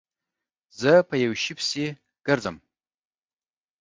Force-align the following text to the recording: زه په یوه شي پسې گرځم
زه 0.79 0.91
په 1.09 1.15
یوه 1.23 1.37
شي 1.43 1.53
پسې 1.57 1.85
گرځم 2.27 2.57